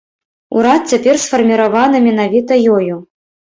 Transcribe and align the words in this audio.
Урад 0.59 0.81
цяпер 0.93 1.21
сфарміраваны 1.25 2.05
менавіта 2.09 2.61
ёю. 2.81 2.93